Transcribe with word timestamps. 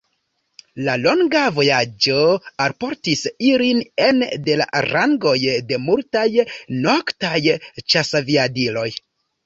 La 0.85 0.93
longa 1.01 1.43
vojaĝo 1.57 2.17
alportis 2.65 3.23
ilin 3.51 3.85
ene 4.07 4.33
de 4.49 4.59
la 4.65 4.83
rangoj 4.89 5.37
de 5.71 5.83
multaj 5.87 6.29
noktaj 6.91 7.47
ĉasaviadiloj. 7.69 8.93